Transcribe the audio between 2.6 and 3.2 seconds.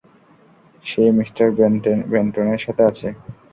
সাথে আছে।